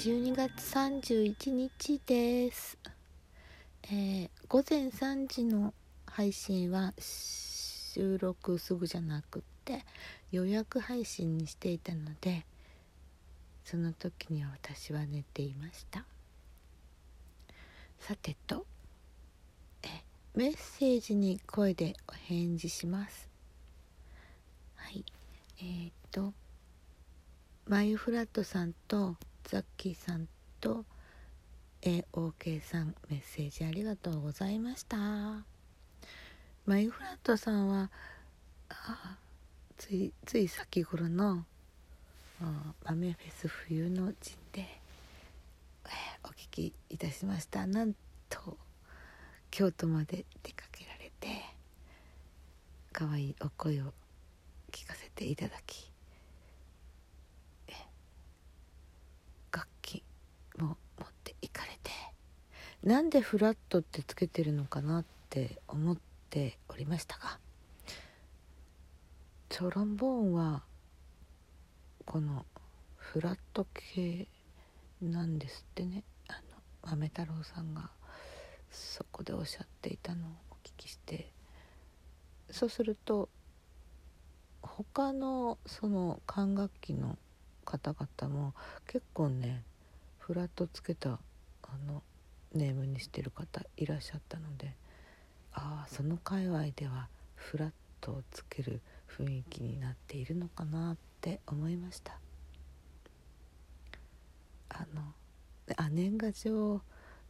[0.00, 2.78] 12月31日です、
[3.82, 5.74] えー午前3時の
[6.06, 9.84] 配信は収録すぐじゃなくって
[10.32, 12.46] 予約配信にしていたので
[13.62, 16.06] その時には私は寝ていました。
[17.98, 18.64] さてと
[19.82, 19.88] え
[20.34, 23.28] メッセージに声でお返事します。
[24.76, 25.04] はい。
[25.58, 26.32] えー、っと
[27.66, 29.16] マユフラットさんと
[29.50, 30.28] ザッキーさん
[30.60, 30.84] と
[31.82, 34.96] AOK さんメッセージありがとうございました。
[36.66, 37.90] マユフラットさんは
[38.68, 39.18] あ
[39.76, 41.44] ついつい先頃の
[42.40, 47.66] あ豆フェス冬の陣で、えーお聞きいたしました。
[47.66, 47.94] なん
[48.28, 48.56] と
[49.50, 51.26] 京都まで出かけられて
[52.92, 53.92] 可愛いお声を
[54.70, 55.89] 聞かせていただき
[59.52, 60.02] 楽器
[60.58, 61.90] も持っていかれて
[62.82, 65.96] なんでフラットってつけてるのかなって思っ
[66.30, 67.38] ておりましたが
[69.48, 70.62] トロンボーンは
[72.06, 72.46] この
[72.96, 74.28] フラット系
[75.02, 76.04] なんですってね。
[76.28, 77.90] あの豆太郎さんが
[78.70, 81.32] そこでおっしゃっていたのをお聞きして
[82.50, 83.28] そうすると
[84.62, 87.18] 他のその管楽器の
[87.70, 88.52] 方々も
[88.88, 89.62] 結構ね
[90.18, 91.18] フラットつけたあ
[91.86, 92.02] の
[92.52, 94.74] ネームにしてる方いらっしゃったので
[95.52, 102.18] ああその界隈ではフラットをつける雰囲気になっているのかなって思いました。
[104.68, 105.02] あの
[105.76, 106.80] あ年賀状を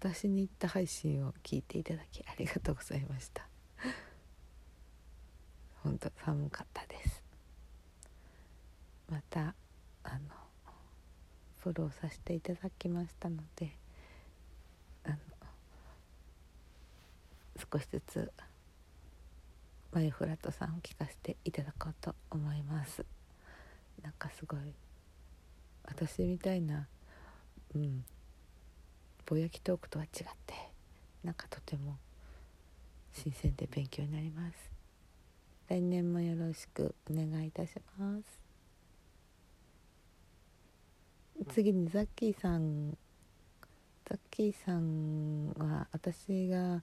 [0.00, 3.46] 出しに行った配信を聞いていただきありがとうございました。
[5.82, 7.22] 本当寒かったです。
[9.08, 9.54] また
[10.06, 10.18] あの
[11.58, 13.72] フォローさせていただきましたので
[15.04, 15.16] あの
[17.72, 18.32] 少しずつ
[19.92, 23.04] マイフラットさんを聞かせていただこうと思います。
[24.02, 24.60] なんかすごい
[25.84, 26.86] 私みたいな
[27.74, 28.04] うん
[29.24, 30.10] ぼやきトークとは違っ
[30.46, 30.54] て
[31.24, 31.96] なんかとても
[33.12, 34.70] 新鮮で勉強になります。
[35.68, 38.45] 来年もよろしくお願いいたします。
[41.48, 42.96] 次にザッキーさん
[44.08, 46.82] ザッキーさんは私が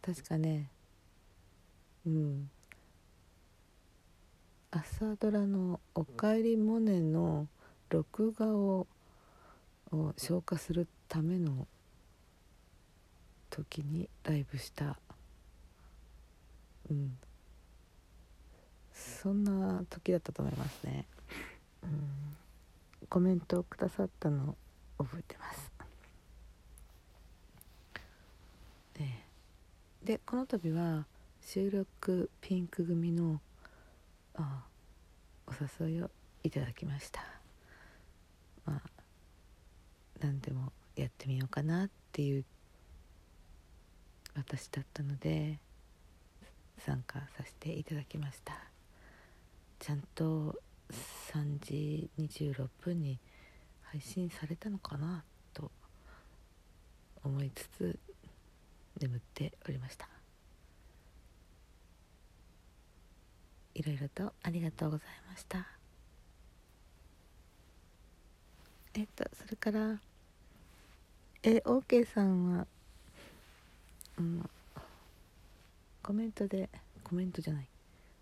[0.00, 0.70] 確かね
[2.06, 2.50] うん
[4.70, 7.48] 朝ドラの「おかえりモネ」の
[7.88, 8.86] 録画を
[9.92, 11.66] を消化するための
[13.50, 14.98] 時にライブした。
[16.90, 17.16] うん。
[18.96, 21.06] そんな時だったと思いますね、
[21.82, 22.25] うん、
[23.08, 24.56] コメントをくださったの
[24.98, 25.72] を覚えてます、
[28.98, 29.02] え
[30.02, 30.06] え。
[30.06, 31.06] でこの度は
[31.40, 33.40] 収録ピンク組の
[34.34, 34.64] あ
[35.46, 35.52] お
[35.84, 36.10] 誘いを
[36.42, 37.20] いただきました。
[38.64, 38.82] まあ
[40.20, 42.44] 何でもやってみようかなっていう
[44.34, 45.58] 私だったので
[46.78, 48.54] 参加させていただきました。
[49.78, 50.58] ちゃんと
[50.90, 53.18] 3時26分に
[53.82, 55.70] 配信されたのかなと
[57.22, 57.98] 思いつつ
[59.00, 60.08] 眠っておりました。
[63.74, 65.66] いろいろとありがとうございました。
[68.94, 70.00] えっとそれから
[71.42, 72.66] え OK さんは、
[74.18, 74.50] うん、
[76.02, 76.70] コメントで
[77.04, 77.68] コメントじゃない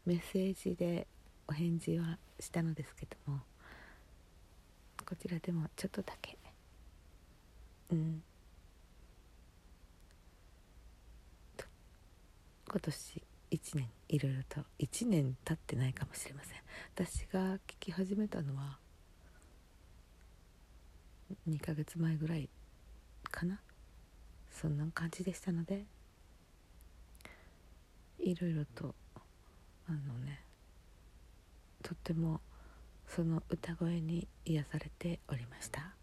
[0.04, 1.06] メッセージで
[1.48, 3.40] お返事はしたのですけども
[5.06, 6.38] こちらでもちょっとだけ。
[7.90, 8.22] うん。
[12.66, 16.58] 今年1年いろいろと1年経ってないかもしれません。
[16.94, 18.78] 私が聞き始めたのは
[21.48, 22.48] 2ヶ月前ぐらい
[23.30, 23.60] かな。
[24.50, 25.84] そんな感じでしたので
[28.18, 28.94] いろいろと
[29.86, 30.33] あのね
[31.84, 32.40] とっても
[33.06, 35.94] その歌声に癒されておりました。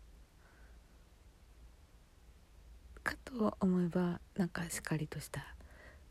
[3.04, 5.44] かと思えばなんかしっかりとした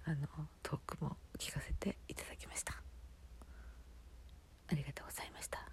[0.04, 0.26] あの
[0.64, 2.74] トークも聞かせていただきました。
[4.72, 5.64] ありがとうございました。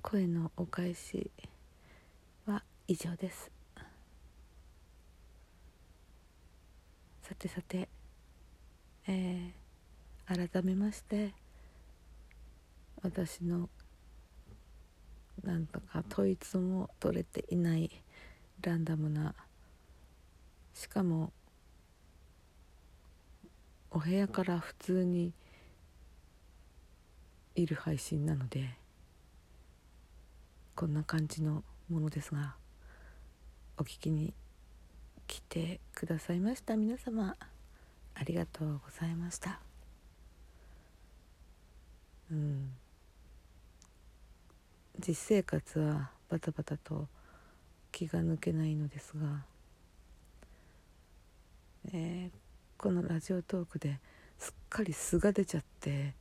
[0.00, 1.28] 声のお返し
[2.46, 3.50] は以上です。
[7.22, 7.88] さてさて
[9.08, 9.62] えー
[10.26, 11.34] 改めまして
[13.02, 13.68] 私の
[15.44, 17.90] なんとか統一も取れていない
[18.62, 19.34] ランダムな
[20.72, 21.32] しかも
[23.90, 25.32] お部屋から普通に
[27.54, 28.70] いる配信なので
[30.74, 32.54] こんな感じのものですが
[33.76, 34.32] お聞きに
[35.26, 37.36] 来てくださいました皆様。
[38.22, 39.58] ありがとうございました。
[42.30, 42.70] うん。
[45.04, 47.08] 実生活はバタバタと
[47.90, 49.44] 気が抜けないのですが、
[51.92, 53.98] えー、このラジオトークで
[54.38, 56.14] すっかり素が出ちゃって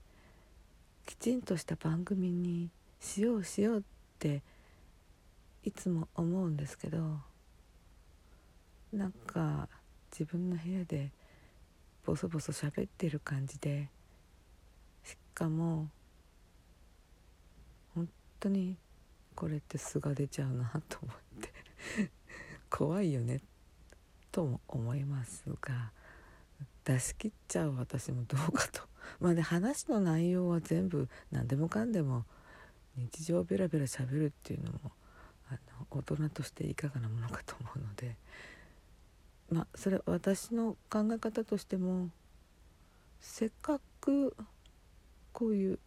[1.05, 3.81] きちんとした番組にしようしようっ
[4.17, 4.41] て
[5.63, 7.19] いつも思うんですけど
[8.91, 9.67] なんか
[10.11, 11.11] 自分の部屋で
[12.05, 13.89] ボソボソ喋ってる感じで
[15.03, 15.89] しかも
[17.95, 18.09] 本
[18.39, 18.77] 当に
[19.35, 22.11] これって素が出ちゃうなと思って
[22.69, 23.41] 怖いよね
[24.31, 25.91] とも思いますが
[26.83, 28.81] 出し切っちゃう私もどうかと。
[29.19, 32.25] まあね話の内容は全部何でもかんでも
[32.95, 34.91] 日常ベラベラしゃべるっていうのも
[35.49, 38.15] あの大人としていかがなものかと思うので
[39.51, 42.09] まあそれ私の考え方としても
[43.19, 44.35] せっかく
[45.33, 45.79] こういう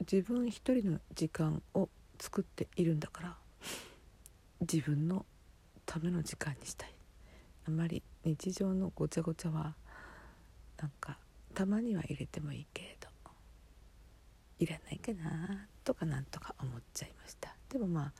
[0.00, 3.36] 自分一人の時間を作っているんだから
[4.60, 5.24] 自分の
[5.84, 6.94] ための時間にしたい。
[7.66, 9.74] あんまり日常のごちゃごちゃは
[10.78, 11.18] なんか
[11.54, 13.08] たまには入れてもいいけれど
[14.58, 17.54] いらないかなとかなんとか思っちゃいました。
[17.68, 18.12] でもまあ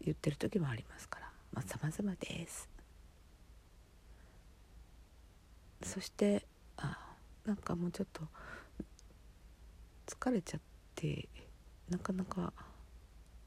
[0.00, 2.75] 言ってる時もありますからまあ様々です。
[5.82, 6.44] そして
[6.76, 6.98] あ
[7.44, 8.22] なんかもうちょっと
[10.06, 10.60] 疲れちゃっ
[10.94, 11.28] て
[11.88, 12.52] なかなか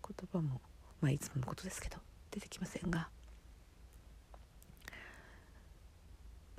[0.07, 0.61] 言葉も
[1.01, 1.97] まあいつものことですけど
[2.31, 3.09] 出てきませんが。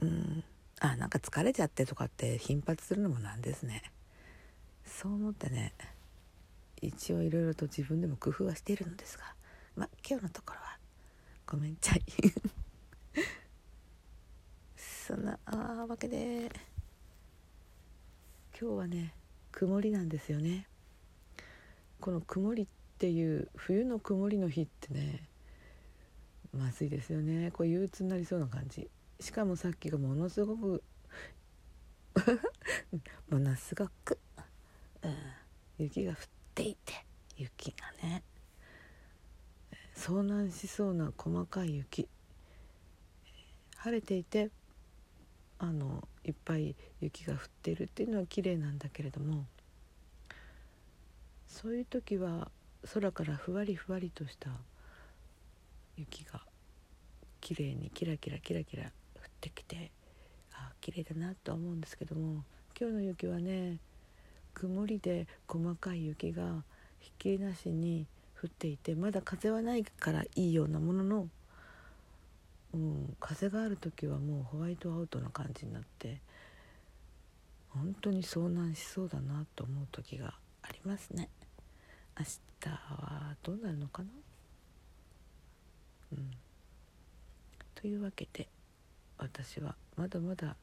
[0.01, 0.45] うん。
[0.81, 3.83] あなんか疲れちゃってとかって頻発するのもなんですね。
[4.85, 5.75] そう思ってね
[6.81, 9.25] 一応いろいろと自分でも工夫はしているのですが。
[9.77, 10.79] まあ今日のところは
[11.47, 12.03] ごめんちゃい。
[15.11, 16.53] そんなあわけで
[18.57, 19.13] 今日はね
[19.51, 20.69] 曇りなんですよね。
[21.99, 22.67] この曇りっ
[22.97, 25.27] ていう冬の曇りの日ってね
[26.57, 27.51] まずいですよね。
[27.51, 28.89] こう憂鬱になりそうな感じ。
[29.19, 30.85] しかもさっきがものすごく
[33.29, 34.17] ものすごく、
[35.03, 35.17] うん、
[35.79, 36.19] 雪が降っ
[36.55, 37.05] ていて
[37.37, 38.23] 雪がね。
[39.97, 42.09] 遭難しそうな細かい雪。
[43.75, 44.53] 晴れていて
[45.63, 49.45] あのいっぱい雪が降ってるっていうのは綺麗なんだけれども
[51.47, 52.51] そういう時は
[52.95, 54.49] 空からふわりふわりとした
[55.99, 56.41] 雪が
[57.43, 58.91] 綺麗にキラキラキラキラ降っ
[59.39, 59.91] てきて
[60.55, 62.43] あ綺麗だなとは思うんですけども
[62.79, 63.77] 今日の雪はね
[64.55, 66.65] 曇りで細かい雪が
[67.01, 68.07] ひっきりなしに
[68.43, 71.29] 降っていてまだ風はないからいいようなものの
[72.73, 76.21] うん、風がある時はもうホワイトアウトな感じになって
[77.71, 81.29] 本当に遭難しそうだなと思う時がありますね。
[82.19, 84.09] 明日はどうなるのかな？
[86.13, 86.31] うん。
[87.75, 88.49] というわけで
[89.19, 90.57] 私はまだまだ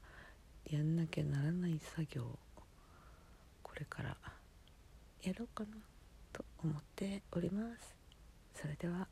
[0.69, 2.39] やんなきゃならない作業を
[3.63, 4.15] これから
[5.23, 5.69] やろうかな
[6.31, 7.95] と思っております。
[8.53, 9.06] それでは。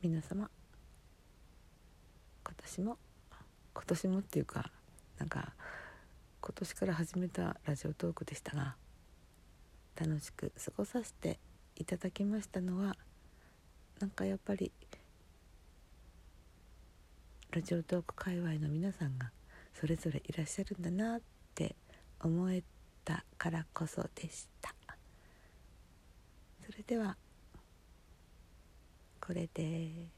[0.00, 0.48] 皆様
[2.44, 2.98] 今年も
[3.74, 4.70] 今年もっていうか
[5.18, 5.54] なんか
[6.40, 8.76] 今年から始めたラジオトークでしたが
[10.00, 11.40] 楽しく過ごさせて
[11.74, 12.96] いただきましたのは
[13.98, 14.70] なんかやっぱり
[17.50, 19.32] ラジオトーク界隈の皆さんが
[19.74, 21.20] それぞれいらっしゃるんだなっ
[21.56, 21.74] て
[22.20, 22.62] 思え
[23.04, 24.72] たからこそでした。
[26.64, 27.16] それでは
[29.28, 30.08] これで。